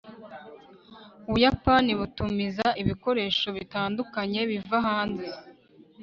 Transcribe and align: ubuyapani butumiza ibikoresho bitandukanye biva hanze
ubuyapani 1.27 1.91
butumiza 1.99 2.67
ibikoresho 2.81 3.47
bitandukanye 3.57 4.39
biva 4.49 4.77
hanze 4.87 5.27